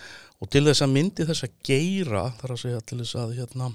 og 0.46 0.52
til 0.54 0.62
þess 0.68 0.86
að 0.86 0.94
myndi 0.94 1.26
þess 1.26 1.48
að 1.48 1.56
geira 1.66 2.24
þar 2.38 2.54
að 2.54 2.62
segja 2.62 2.82
til 2.86 3.00
þess 3.02 3.18
að 3.18 3.36
hérna, 3.40 3.72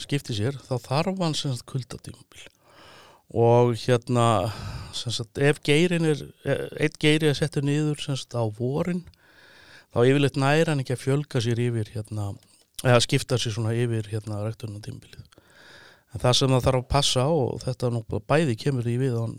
skipti 0.00 0.36
sér 0.36 0.56
þá 0.64 0.74
þarf 0.88 1.20
hann 1.20 1.36
sem 1.36 1.52
sagt 1.52 1.68
kuldatímabil 1.68 2.46
og 3.34 3.74
hérna 3.82 4.26
sagt, 4.96 5.36
ef 5.42 5.60
geirin 5.66 6.06
er 6.06 6.22
eitt 6.80 6.96
geiri 7.02 7.28
að 7.28 7.40
setja 7.42 7.64
niður 7.64 8.00
sem 8.00 8.16
sagt 8.16 8.36
á 8.38 8.44
vorin 8.56 9.02
þá 9.92 10.00
yfirleitt 10.06 10.40
næra 10.40 10.72
hann 10.72 10.82
ekki 10.84 10.96
að 10.96 11.04
fjölga 11.04 11.42
sér 11.44 11.60
yfir 11.66 11.92
hérna 11.92 12.32
eða 12.84 13.00
skipta 13.04 13.38
sér 13.40 13.56
svona 13.56 13.74
yfir 13.76 14.08
hérna 14.10 14.42
ræktunum 14.44 14.82
tímbilið. 14.84 15.24
En 16.14 16.22
það 16.22 16.36
sem 16.38 16.54
það 16.54 16.64
þarf 16.68 16.80
að 16.80 16.90
passa 16.92 17.26
og 17.32 17.60
þetta 17.64 17.90
nú 17.90 18.02
bæði 18.28 18.56
kemur 18.60 18.88
í 18.88 18.96
við 19.00 19.16
hann 19.18 19.36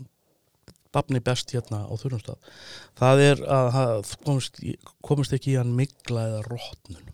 bafni 0.96 1.20
best 1.24 1.52
hérna 1.54 1.84
á 1.84 1.94
þurrumstað 2.00 2.50
það 2.98 3.22
er 3.26 3.44
að 3.58 3.70
það 3.76 4.14
komist, 4.24 4.64
komist 5.04 5.36
ekki 5.36 5.54
í 5.54 5.60
hann 5.60 5.76
mikla 5.76 6.26
eða 6.30 6.42
rótnun 6.48 7.12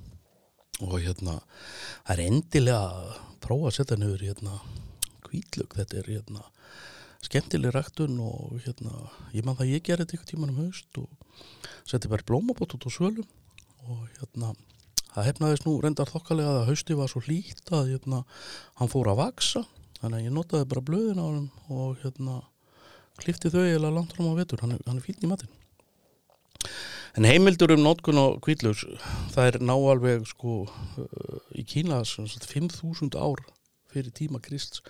og 0.82 0.96
hérna 1.02 1.40
það 2.06 2.14
er 2.16 2.24
endilega 2.28 2.80
að 2.86 3.12
prófa 3.42 3.70
að 3.70 3.76
setja 3.78 3.98
nefur 3.98 4.24
hérna 4.24 4.58
kvítlug, 5.26 5.74
þetta 5.76 6.00
er 6.00 6.10
hérna 6.16 6.46
skemmtileg 7.22 7.72
ræktun 7.74 8.18
og 8.22 8.58
hérna 8.64 9.06
ég 9.32 9.46
man 9.46 9.56
það 9.58 9.74
ég 9.76 9.84
gerði 9.86 10.04
þetta 10.04 10.18
ykkur 10.18 10.30
tíman 10.32 10.52
um 10.52 10.62
haust 10.64 11.00
og 11.00 11.08
setti 11.88 12.10
bara 12.10 12.26
blómabót 12.26 12.74
út 12.76 12.86
á 12.86 12.90
svölum. 12.92 13.28
Og 13.88 14.02
hérna 14.18 14.52
það 15.12 15.28
hefnaðist 15.30 15.66
nú 15.66 15.76
reyndar 15.82 16.10
þokkalega 16.10 16.58
að 16.60 16.68
hausti 16.70 16.96
var 16.98 17.10
svo 17.10 17.22
hlýtt 17.24 17.72
að 17.74 17.94
hérna, 17.94 18.22
hann 18.78 18.92
fór 18.92 19.12
að 19.12 19.22
vaksa 19.22 19.64
þannig 20.00 20.18
að 20.18 20.26
ég 20.26 20.34
notaði 20.36 20.68
bara 20.70 20.86
blöðin 20.86 21.22
á 21.22 21.26
hann 21.26 21.48
og 21.70 22.02
hérna 22.02 22.38
klifti 23.22 23.52
þau 23.52 23.64
eða 23.64 23.94
langt 23.94 24.14
fram 24.16 24.30
á 24.30 24.38
vetur, 24.38 24.62
hann 24.64 24.76
er, 24.76 24.82
hann 24.86 25.00
er 25.00 25.06
fín 25.06 25.22
í 25.22 25.30
matin 25.30 25.52
en 27.16 27.28
heimildur 27.28 27.74
um 27.74 27.82
notkun 27.84 28.20
á 28.20 28.26
kvíðlaus, 28.44 28.86
það 29.34 29.48
er 29.48 29.58
náalveg 29.68 30.28
sko 30.30 30.62
uh, 30.64 31.42
í 31.52 31.64
Kína 31.68 32.00
5.000 32.06 33.18
ár 33.20 33.42
fyrir 33.92 34.14
tíma 34.16 34.40
Krist 34.40 34.80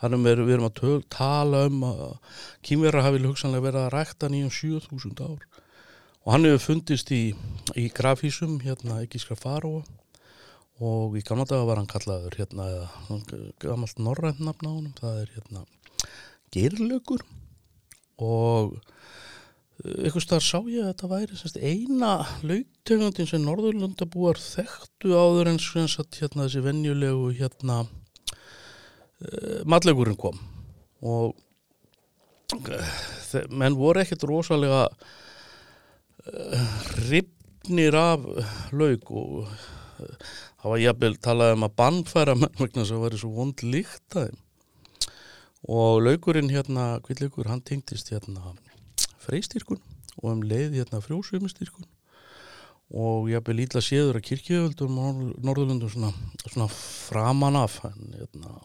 þannig 0.00 0.24
að 0.32 0.42
við 0.46 0.54
erum 0.56 0.68
að 0.70 0.78
töl, 0.80 1.02
tala 1.12 1.66
um 1.68 1.84
að 1.84 2.02
kýmverðar 2.64 3.04
hafi 3.04 3.22
hugsanlega 3.26 3.66
verið 3.68 3.82
að 3.82 3.92
rækta 3.92 4.30
nýjum 4.32 4.52
7.000 4.56 5.28
ár. 5.28 5.44
Og 6.24 6.32
hann 6.32 6.48
hefur 6.48 6.64
fundist 6.64 7.12
í, 7.14 7.36
í 7.78 7.86
grafísum 7.94 8.56
hérna 8.64 9.02
ekki 9.04 9.20
skra 9.22 9.36
faróa 9.38 9.84
og 10.82 11.14
í 11.16 11.22
gamla 11.24 11.46
daga 11.48 11.68
var 11.68 11.80
hann 11.80 11.88
kallaður 11.88 12.36
hérna 12.40 12.66
gammalt 13.62 14.00
norrænt 14.00 14.42
nafn 14.44 14.68
á 14.68 14.72
hann 14.72 14.90
það 14.98 15.20
er 15.22 15.30
hérna 15.36 15.62
gerlögur 16.52 17.22
og 18.22 18.76
ykkur 19.84 20.24
starf 20.24 20.44
sá 20.44 20.58
ég 20.64 20.82
að 20.82 20.90
þetta 20.92 21.10
væri 21.10 21.38
semst, 21.38 21.58
eina 21.60 22.12
laugtegundin 22.46 23.28
sem 23.28 23.44
Norðurlundabúar 23.44 24.40
þekktu 24.40 25.12
áður 25.12 25.52
en 25.52 25.60
hérna, 25.60 26.46
þessi 26.46 26.64
venjulegu 26.64 27.32
hérna 27.36 27.82
uh, 27.84 29.60
matlegurinn 29.68 30.16
kom. 30.16 30.40
Og 31.04 31.36
uh, 32.56 32.96
menn 33.50 33.76
voru 33.76 34.00
ekkert 34.00 34.24
rosalega 34.28 34.86
ripnir 37.06 37.94
af 37.94 38.24
laug 38.74 39.10
og 39.14 39.52
það 39.96 40.70
var 40.72 40.80
jafnvel 40.82 41.14
talað 41.22 41.54
um 41.54 41.66
að 41.66 41.76
bannfæra 41.78 42.34
menn 42.38 42.58
vegna 42.58 42.82
þess 42.82 42.90
að 42.90 42.96
það 42.96 43.04
væri 43.04 43.20
svo 43.20 43.30
vond 43.36 43.62
líkt 43.62 44.16
að 44.16 44.26
þeim 44.26 44.42
og 45.64 46.02
laugurinn 46.04 46.52
hérna, 46.52 47.00
kvillugur, 47.04 47.48
hann 47.48 47.64
tengtist 47.64 48.12
hérna 48.12 48.54
freystýrkun 49.22 49.80
og 50.22 50.30
um 50.30 50.42
leið 50.46 50.80
hérna 50.80 51.02
frjósumistýrkun 51.04 51.88
og 52.94 53.26
jafnvel 53.30 53.64
ítla 53.64 53.82
séður 53.82 54.20
að 54.20 54.28
kirkjöföldum 54.28 54.98
og 55.02 55.22
norðurlundum 55.42 55.90
svona, 55.90 56.12
svona 56.46 56.68
framan 56.70 57.58
af 57.58 57.80
en 57.88 58.14
hérna 58.14 58.60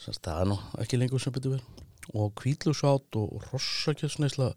það 0.00 0.36
er 0.36 0.48
nú 0.48 0.58
ekki 0.80 0.98
lengur 1.00 1.20
sem 1.20 1.34
betur 1.34 1.56
vel. 1.56 1.64
Og 2.16 2.32
kvílusátt 2.38 3.16
og 3.18 3.42
rossakjöfsneisla 3.50 4.52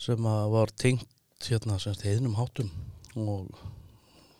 sem 0.00 0.24
var 0.24 0.72
tengt 0.76 1.06
hérna 1.46 1.78
semst 1.78 2.02
heiðnum 2.06 2.36
hátum 2.38 2.72
og 3.14 3.52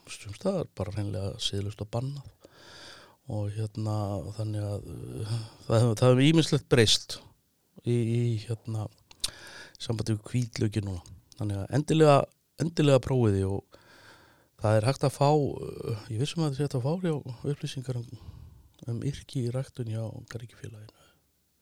stjumst 0.09 0.43
það 0.43 0.63
er 0.63 0.73
bara 0.77 0.95
reynilega 0.97 1.39
síðlust 1.43 1.85
og 1.85 1.91
bannað 1.93 2.38
og 3.29 3.51
hérna 3.53 3.97
þannig 4.39 4.65
að 4.65 4.87
það, 5.67 5.83
það 6.01 6.05
hefur 6.07 6.25
íminnslegt 6.25 6.69
breyst 6.73 7.19
í, 7.85 7.95
í 7.95 8.21
hérna 8.47 8.89
sambandi 9.79 10.17
við 10.17 10.25
kvítlöki 10.31 10.83
núna. 10.85 11.03
Þannig 11.39 11.61
að 11.63 11.75
endilega, 11.79 12.19
endilega 12.63 13.03
prófiði 13.05 13.45
og 13.47 13.81
það 14.59 14.79
er 14.79 14.89
hægt 14.89 15.07
að 15.07 15.15
fá 15.15 15.29
uh, 15.29 16.07
ég 16.11 16.23
vissum 16.23 16.45
að 16.47 16.57
þetta 16.59 16.65
er 16.65 16.67
hægt 16.67 16.79
að 16.81 16.87
fá 16.87 16.93
hjá 17.05 17.53
upplýsingar 17.53 18.01
um, 18.01 18.23
um 18.91 19.03
yrki 19.07 19.45
í 19.45 19.53
ræktun 19.55 19.93
hjá 19.93 20.03
Garíkifélaginu 20.33 20.97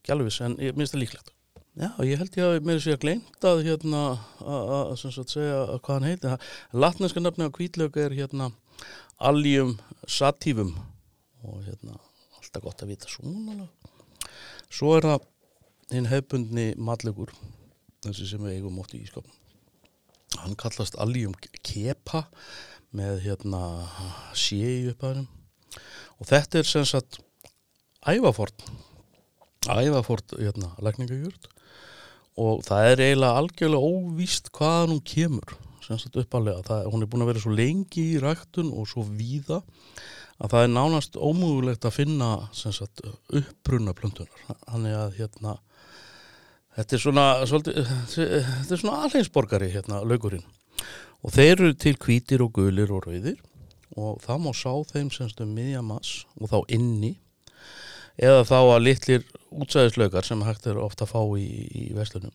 Gjálfis 0.07 0.39
en 0.47 0.55
ég 0.63 0.77
minnst 0.79 0.95
það 0.95 1.03
líklegt. 1.03 1.33
Já, 1.77 1.91
ég 2.07 2.21
held 2.23 2.37
ég 2.39 2.47
að 2.47 2.63
mér 2.65 2.79
sé 2.81 2.95
að 2.95 3.03
glemt 3.03 3.45
að 3.45 3.65
hérna 3.67 4.03
að 4.47 4.93
segja 5.03 5.59
að 5.67 5.81
hvað 5.83 5.97
hann 5.97 6.07
heiti. 6.09 6.37
Latneska 6.73 7.21
nafni 7.21 7.51
á 7.51 7.53
kvítlöku 7.53 8.01
er 8.01 8.15
hérna 8.17 8.53
Allium 9.19 9.75
Sativum 10.09 10.71
og 11.47 11.63
hérna 11.67 11.97
alltaf 12.37 12.65
gott 12.65 12.85
að 12.85 12.93
vita 12.93 13.11
svona. 13.11 13.69
Svo 14.69 14.97
er 14.97 15.07
það 15.07 15.27
hinn 15.95 16.11
hefbundni 16.11 16.69
matlökur 16.77 17.33
þessi 18.05 18.29
sem 18.31 18.43
við 18.43 18.59
eigum 18.59 18.81
ótt 18.83 18.97
í 18.99 19.03
ískapnum. 19.07 19.43
Hann 20.43 20.57
kallast 20.59 20.99
Allium 21.01 21.35
Kepa 21.65 22.27
með 22.97 23.23
hérna 23.27 23.63
séi 24.37 24.91
upp 24.91 25.05
að 25.05 25.15
hennum 25.15 25.33
og 26.17 26.29
þetta 26.31 26.61
er 26.61 26.69
sem 26.69 26.87
sagt 26.89 27.19
ævafort 28.07 28.65
ævafort 29.67 30.37
hérna 30.39 30.73
lækningagjörð 30.85 31.49
og 32.41 32.63
það 32.67 32.91
er 32.91 33.03
eiginlega 33.07 33.41
algjörlega 33.41 33.91
óvíst 33.97 34.51
hvaðan 34.57 34.95
hún 34.95 35.05
kemur 35.13 35.57
sagt 35.87 36.19
uppalega, 36.19 36.63
það, 36.67 36.89
hún 36.93 37.05
er 37.05 37.11
búin 37.11 37.25
að 37.25 37.31
vera 37.33 37.43
svo 37.45 37.53
lengi 37.55 38.07
í 38.17 38.23
ræktun 38.23 38.73
og 38.75 38.89
svo 38.91 39.05
víða 39.07 39.61
að 40.37 40.53
það 40.53 40.65
er 40.65 40.73
nánast 40.73 41.17
ómögulegt 41.17 41.87
að 41.89 41.97
finna 41.97 42.31
sagt 42.53 43.05
uppbrunna 43.07 43.95
plöntunar 43.97 44.43
þannig 44.67 44.97
að 44.99 45.17
hérna 45.21 45.57
þetta 46.77 46.97
er 46.97 47.05
svona 47.05 47.27
svona 47.47 48.97
alheimsborgari 49.07 49.71
hérna 49.73 50.03
laugurinn 50.05 50.45
og 51.23 51.33
þeir 51.33 51.55
eru 51.55 51.77
til 51.81 51.97
hvítir 52.03 52.45
og 52.45 52.53
gulir 52.59 52.93
og 52.93 53.07
rauðir 53.07 53.41
og 53.97 54.21
það 54.25 54.43
má 54.45 54.51
sá 54.57 54.73
þeim 54.91 55.09
semst 55.15 55.41
um 55.41 55.55
miðjamass 55.57 56.27
og 56.37 56.53
þá 56.53 56.59
inni 56.77 57.15
eða 58.21 58.45
þá 58.49 58.59
að 58.61 58.85
litlir 58.85 59.27
útsæðislaugar 59.57 60.27
sem 60.27 60.45
hægt 60.45 60.69
er 60.69 60.81
ofta 60.81 61.07
að 61.07 61.15
fá 61.15 61.21
í, 61.41 61.49
í 61.73 61.85
vestlunum 61.97 62.35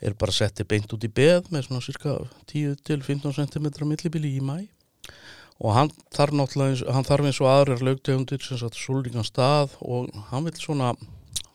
er 0.00 0.16
bara 0.18 0.34
settið 0.34 0.68
beint 0.72 0.92
út 0.96 1.06
í 1.06 1.12
beð 1.12 1.50
með 1.52 1.66
svona 1.68 1.84
cirka 1.84 2.16
10-15 2.52 3.36
cm 3.36 3.70
millibili 3.86 4.34
í 4.38 4.44
mæ 4.44 4.58
og 5.60 5.74
hann 5.76 5.90
þarf 6.14 6.36
náttúrulega 6.36 6.94
hann 6.96 7.08
þarf 7.08 7.28
eins 7.28 7.40
og 7.42 7.50
aðrar 7.52 7.84
laugtegundir 7.84 8.44
sem 8.44 8.60
sagt 8.60 8.78
súlringan 8.80 9.26
stað 9.28 9.76
og 9.80 10.08
hann 10.30 10.46
vil 10.48 10.56
svona 10.56 10.94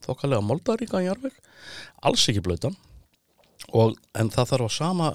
þokkalega 0.06 0.46
moldaríka 0.46 1.02
í 1.02 1.08
jarveg 1.08 1.40
alls 2.06 2.28
ekki 2.30 2.46
blöytan 2.46 2.78
og 3.74 3.98
en 4.14 4.30
það 4.30 4.52
þarf 4.52 4.70
á 4.70 4.78
sama 4.78 5.10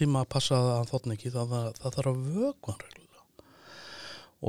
tíma 0.00 0.24
að 0.24 0.32
passa 0.32 0.56
það 0.56 0.74
að 0.78 0.90
þotna 0.94 1.16
ekki 1.16 1.32
það, 1.34 1.54
það, 1.76 1.94
þarf 1.96 2.10
að 2.10 2.20
reglulega. 2.86 3.24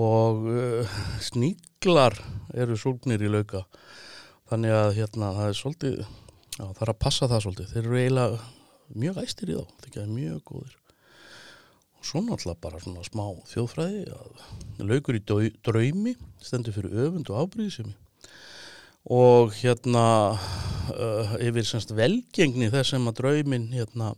Og 0.01 0.45
uh, 0.47 0.99
sníklar 1.27 2.17
eru 2.55 2.77
súlgnir 2.79 3.25
í 3.25 3.31
lauka. 3.31 3.65
Þannig 4.51 4.75
að 4.77 4.93
hérna 4.99 5.33
það 5.35 5.49
er 5.49 5.59
svolítið 5.59 5.97
já, 6.57 6.65
það 6.65 6.83
er 6.85 6.93
að 6.93 7.01
passa 7.01 7.29
það 7.31 7.43
svolítið. 7.45 7.71
Þeir 7.71 7.83
eru 7.85 7.99
eiginlega 8.01 8.39
mjög 9.01 9.19
æstir 9.23 9.51
í 9.51 9.57
þá 9.57 9.85
það 9.85 9.99
er 10.03 10.13
mjög 10.15 10.39
góðir. 10.49 10.77
Og 12.01 12.07
svo 12.09 12.23
náttúrulega 12.25 12.63
bara 12.65 12.81
svona 12.81 13.05
smá 13.05 13.25
þjóðfræði 13.51 14.05
að 14.15 14.87
laukur 14.89 15.19
í 15.19 15.23
draumi 15.61 16.15
stendur 16.41 16.75
fyrir 16.75 17.05
öfund 17.05 17.29
og 17.29 17.43
ábríðisemi 17.45 17.93
og 19.11 19.53
hérna 19.57 20.03
uh, 20.37 21.31
yfir 21.41 21.65
semst 21.65 21.93
velgengni 21.97 22.69
þess 22.73 22.93
sem 22.93 23.07
að 23.09 23.21
draumin 23.21 23.69
hérna 23.73 24.11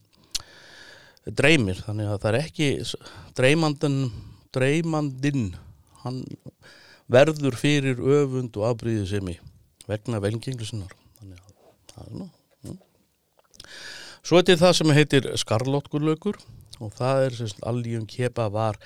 dreymir. 1.23 1.79
Þannig 1.85 2.11
að 2.11 2.19
það 2.23 2.31
er 2.31 2.39
ekki 2.41 2.69
dreymandin, 3.37 3.99
dreymandin 4.55 5.45
hann 6.03 6.23
verður 7.11 7.55
fyrir 7.59 7.99
öfund 7.99 8.59
og 8.59 8.67
afbríðið 8.73 9.07
sem 9.11 9.31
í 9.31 9.37
vegna 9.87 10.19
velgenglusinnar 10.23 10.91
það 11.93 12.09
er 12.09 12.17
nú 12.21 12.27
mm. 12.63 12.79
svo 14.21 14.39
er 14.39 14.45
þetta 14.47 14.63
það 14.65 14.77
sem 14.79 14.95
heitir 14.97 15.31
skarlótkurlaugur 15.43 16.41
og 16.83 16.93
það 16.97 17.25
er 17.27 17.37
sem 17.39 17.67
alljum 17.69 18.05
kepa 18.09 18.47
var 18.53 18.79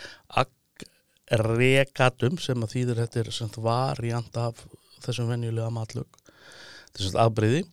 agregatum 1.28 2.38
sem 2.42 2.64
að 2.64 2.74
þýðir 2.76 3.02
þetta 3.04 3.24
er 3.24 3.32
sem 3.36 3.50
variant 3.64 4.38
af 4.42 4.56
þessum 5.04 5.32
venjulega 5.32 5.70
matlög. 5.74 6.10
Þessum 6.96 7.20
afbríði 7.22 7.64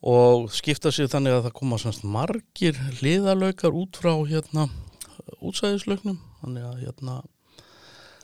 og 0.00 0.48
skipta 0.54 0.92
sér 0.94 1.10
þannig 1.12 1.36
að 1.36 1.44
það 1.48 1.58
koma 1.58 1.76
semst 1.80 2.06
margir 2.08 2.78
hliðalökar 3.00 3.74
út 3.76 3.98
frá 4.00 4.14
hérna 4.28 4.62
útsæðislauknum 5.44 6.16
þannig 6.40 6.64
að 6.68 6.78
hérna 6.86 7.18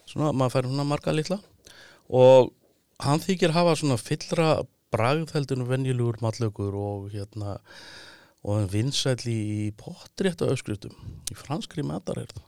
svona 0.09 0.33
maður 0.33 0.55
fær 0.55 0.69
hérna 0.71 0.89
marga 0.89 1.15
litla. 1.15 1.39
Og 2.09 2.53
hann 3.03 3.21
þykir 3.21 3.53
hafa 3.57 3.77
svona 3.77 3.99
fyllra 4.01 4.49
bragðheldinu 4.97 5.69
venjulegur 5.69 6.19
matlökur 6.25 6.75
og 6.81 7.07
hérna 7.15 7.61
og 8.47 8.67
vinsæli 8.73 9.37
í 9.37 9.63
pottrétta 9.79 10.51
öskrytum 10.53 10.97
í 11.31 11.39
franskri 11.39 11.85
metarherð 11.87 12.43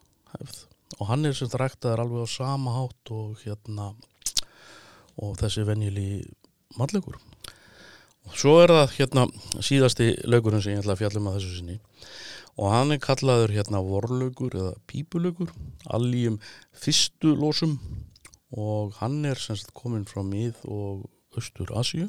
og 0.99 1.07
hann 1.11 1.29
er 1.29 1.37
sem 1.37 1.51
dræktaður 1.53 2.05
alveg 2.05 2.27
á 2.27 2.37
sama 2.39 2.75
hátt 2.75 3.15
og 3.15 3.39
hérna 3.45 3.93
og 5.19 5.35
þessi 5.41 5.67
venjuli 5.69 6.11
matlökur 6.79 7.19
Svo 8.37 8.59
er 8.61 8.73
það 8.73 8.91
hérna 8.99 9.23
síðasti 9.65 10.09
lögurinn 10.29 10.61
sem 10.61 10.75
ég 10.75 10.83
ætla 10.83 10.95
að 10.97 11.01
fjalla 11.01 11.21
um 11.23 11.29
að 11.31 11.39
þessu 11.39 11.55
sinni. 11.57 11.77
Og 12.59 12.73
hann 12.75 12.93
er 12.93 13.01
kallaður 13.01 13.55
hérna 13.55 13.81
vorlögur 13.87 14.57
eða 14.59 14.73
pípulögur 14.91 15.53
allíum 15.95 16.37
fyrstu 16.77 17.33
lósum 17.39 17.79
og 18.53 18.97
hann 18.99 19.23
er 19.29 19.41
semst 19.41 19.73
komin 19.77 20.07
frá 20.09 20.21
mið 20.27 20.61
og 20.67 21.07
austur 21.39 21.73
Asju 21.79 22.09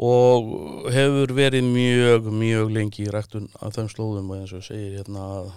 og 0.00 0.86
hefur 0.94 1.34
verið 1.36 1.66
mjög, 1.66 2.30
mjög 2.32 2.70
lengi 2.72 3.04
í 3.04 3.10
ræktun 3.12 3.50
af 3.60 3.74
þeim 3.76 3.90
slóðum 3.92 4.30
og 4.30 4.40
eins 4.40 4.54
og 4.56 4.64
segir 4.64 5.00
hérna 5.00 5.24
að, 5.40 5.50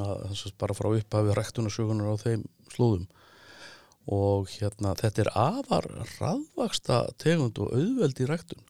að 0.00 0.44
bara 0.60 0.76
frá 0.78 0.88
upphafi 0.94 1.34
ræktunarsögunar 1.36 2.14
á 2.14 2.16
þeim 2.22 2.46
slóðum. 2.72 3.08
Og 4.10 4.48
hérna 4.54 4.94
þetta 4.96 5.24
er 5.24 5.32
afar 5.36 5.88
raðvaksta 6.16 7.02
tegund 7.20 7.60
og 7.60 7.74
auðveld 7.76 8.22
í 8.22 8.28
ræktun. 8.30 8.64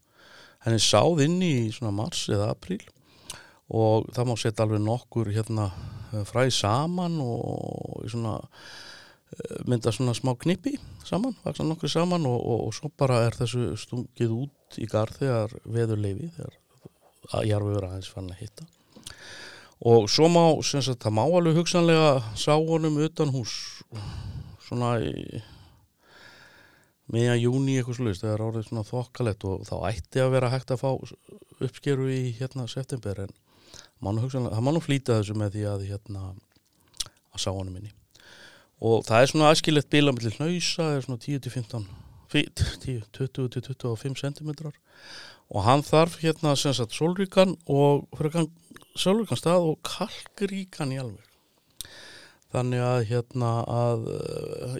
Henni 0.64 0.83
sáð 0.83 1.22
inn 1.24 1.38
í 1.44 1.70
svona 1.72 1.94
mars 1.94 2.26
eða 2.33 2.50
april 2.57 2.83
og 3.70 4.09
það 4.11 4.26
má 4.26 4.35
setja 4.40 4.64
alveg 4.64 4.83
nokkur 4.83 5.31
hérna 5.31 5.68
fræði 6.26 6.57
saman 6.57 7.20
og 7.22 8.03
svona 8.11 8.35
eh, 8.40 8.48
mynda 9.68 9.92
svona 9.94 10.14
smá 10.16 10.32
knipi 10.38 10.74
saman, 11.06 11.36
vaksa 11.44 11.64
nokkur 11.66 11.90
saman 11.90 12.26
og, 12.26 12.38
og, 12.38 12.64
og 12.66 12.74
svo 12.74 12.90
bara 12.98 13.22
er 13.26 13.36
þessu 13.38 13.76
stungið 13.78 14.34
út 14.34 14.78
í 14.80 14.88
garð 14.90 15.20
þegar 15.22 15.54
veður 15.64 16.02
leifi 16.02 16.30
þegar 16.36 16.58
jarfiður 17.46 17.86
aðeins 17.88 18.10
fann 18.10 18.30
að 18.32 18.42
hitta. 18.42 18.66
Og 19.86 20.10
svo 20.12 20.28
má, 20.28 20.42
sagt, 20.66 20.98
það 21.00 21.14
má 21.16 21.22
alveg 21.24 21.60
hugsanlega 21.60 22.10
sá 22.36 22.52
honum 22.58 22.98
utan 23.00 23.32
hús 23.32 23.54
svona 24.66 24.96
í 25.02 25.40
meðan 27.10 27.40
júni 27.40 27.78
eitthvað 27.78 28.00
slúist, 28.00 28.22
það 28.22 28.34
er 28.34 28.44
árið 28.46 28.66
svona 28.68 28.86
þokkalett 28.86 29.46
og 29.48 29.64
þá 29.66 29.76
ætti 29.88 30.22
að 30.22 30.34
vera 30.36 30.50
hægt 30.52 30.74
að 30.74 30.82
fá 30.84 30.90
uppskeru 31.66 32.10
í 32.12 32.20
hérna 32.38 32.68
september 32.70 33.24
en 33.24 33.32
það 34.00 34.60
má 34.62 34.70
nú 34.74 34.84
flýta 34.84 35.18
þessu 35.18 35.38
með 35.38 35.56
því 35.56 35.64
að 35.72 35.88
hérna 35.88 36.28
að 36.30 37.42
sá 37.42 37.50
honum 37.50 37.74
minni 37.74 37.90
og 38.80 39.04
það 39.06 39.22
er 39.22 39.30
svona 39.32 39.50
aðskilett 39.50 39.90
bíla 39.92 40.14
með 40.16 40.38
hlausa, 40.38 40.82
það 40.82 40.96
er 40.96 41.06
svona 41.06 41.24
10-15 41.26 41.88
20-25 42.30 44.20
cm 44.20 44.50
og 45.50 45.64
hann 45.66 45.82
þarf 45.82 46.20
hérna 46.22 46.54
sem 46.58 46.74
sagt 46.76 46.94
solríkan 46.94 47.56
og 47.66 48.06
solríkan 48.94 49.40
stað 49.40 49.66
og 49.72 49.80
kalkríkan 49.82 50.94
í 50.94 51.00
alveg. 51.02 51.26
Þannig 52.54 52.84
að 52.86 53.00
hérna 53.10 53.50
að 53.66 54.06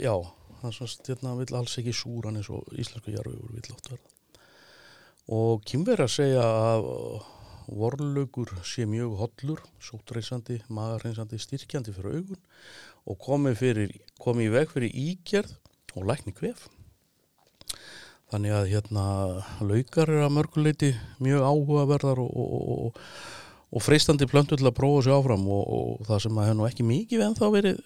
já 0.03 0.15
það 0.61 0.77
svona 0.77 1.09
hérna, 1.09 1.35
vil 1.41 1.59
alls 1.59 1.77
ekki 1.81 1.95
súran 1.97 2.39
eins 2.39 2.51
og 2.53 2.71
íslensku 2.77 3.15
jarfiður 3.15 3.53
vil 3.57 3.75
átt 3.75 3.93
verða 3.93 4.09
og 5.31 5.63
kynver 5.69 6.03
að 6.03 6.11
segja 6.11 6.43
að 6.43 6.89
vorlaugur 7.71 8.51
sé 8.67 8.87
mjög 8.89 9.17
hollur 9.21 9.63
sótreysandi, 9.85 10.61
magarreysandi, 10.69 11.39
styrkjandi 11.41 11.95
fyrir 11.95 12.21
augun 12.21 12.41
og 13.07 13.19
komi, 13.23 13.55
fyrir, 13.59 13.93
komi 14.21 14.49
í 14.49 14.53
veg 14.53 14.73
fyrir 14.73 14.95
ígerð 14.95 15.55
og 15.97 16.07
lækni 16.11 16.35
kvef 16.37 16.67
þannig 18.31 18.55
að 18.55 18.69
hérna 18.71 19.05
laugar 19.63 20.11
er 20.11 20.27
að 20.27 20.35
mörguleiti 20.37 20.91
mjög 21.23 21.47
áhugaverðar 21.47 22.23
og, 22.23 22.31
og, 22.31 22.53
og, 22.75 23.01
og 23.75 23.85
freistandi 23.85 24.29
plöntu 24.31 24.59
til 24.59 24.69
að 24.71 24.77
prófa 24.79 25.07
sér 25.07 25.19
áfram 25.19 25.49
og 25.55 26.05
það 26.07 26.23
sem 26.27 26.39
að 26.39 26.53
hennu 26.53 26.69
ekki 26.69 26.87
mikið 26.87 27.27
en 27.27 27.37
þá 27.39 27.47
verið 27.57 27.83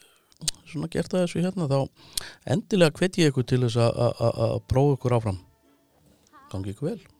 svona 0.69 0.91
gert 0.93 1.15
að 1.15 1.25
þessu 1.25 1.45
hérna 1.45 1.71
þá 1.71 1.79
endilega 2.57 2.99
hvet 2.99 3.19
ég 3.23 3.33
ykkur 3.33 3.49
til 3.49 3.65
þess 3.65 3.81
að 3.81 4.61
prófa 4.69 4.99
ykkur 4.99 5.19
áfram. 5.21 5.43
Gangi 6.53 6.75
ykkur 6.75 6.93
vel 6.93 7.14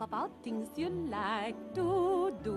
Talk 0.00 0.08
about 0.08 0.30
things 0.42 0.68
you 0.76 0.88
like 1.10 1.56
to 1.74 2.32
do 2.42 2.56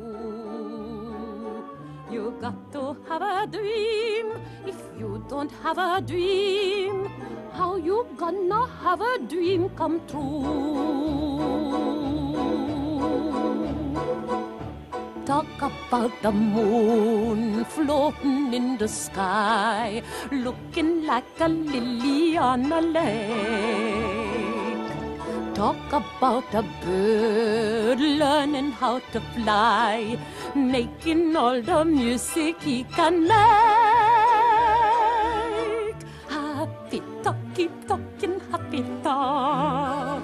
You 2.10 2.38
got 2.40 2.72
to 2.72 2.96
have 3.10 3.22
a 3.22 3.46
dream. 3.46 4.32
If 4.66 4.78
you 4.98 5.26
don't 5.28 5.52
have 5.62 5.78
a 5.78 6.00
dream 6.00 7.12
How 7.52 7.76
you 7.76 8.08
gonna 8.16 8.66
have 8.82 9.02
a 9.02 9.20
dream 9.28 9.68
come 9.76 10.00
true? 10.08 11.20
Talk 15.26 15.62
about 15.62 16.12
the 16.22 16.32
moon 16.32 17.66
floating 17.66 18.54
in 18.54 18.78
the 18.78 18.88
sky, 18.88 20.02
looking 20.32 21.06
like 21.06 21.40
a 21.40 21.50
lily 21.50 22.38
on 22.38 22.72
a 22.72 22.82
lake. 22.82 24.13
Talk 25.54 25.94
about 25.94 26.54
a 26.54 26.64
bird 26.84 28.00
learning 28.00 28.72
how 28.72 29.00
to 29.12 29.20
fly, 29.34 30.18
making 30.56 31.36
all 31.36 31.62
the 31.62 31.86
music 31.86 32.62
he 32.62 32.84
can 32.86 33.28
make. 33.28 33.34
Happy 36.28 37.02
talk, 37.22 37.36
keep 37.54 37.72
talking, 37.88 38.40
happy 38.52 38.84
talk. 39.04 40.24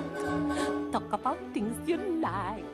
Talk 0.92 1.14
about 1.14 1.38
things 1.54 1.78
you 1.88 1.98
like 2.22 2.69